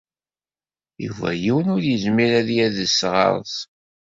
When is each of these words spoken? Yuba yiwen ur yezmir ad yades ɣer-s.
Yuba 1.05 1.29
yiwen 1.43 1.67
ur 1.75 1.81
yezmir 1.89 2.31
ad 2.39 2.49
yades 2.57 2.97
ɣer-s. 3.13 3.55